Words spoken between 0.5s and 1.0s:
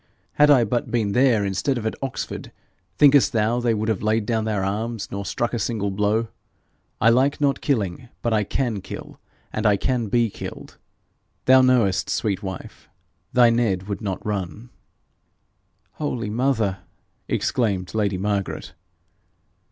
but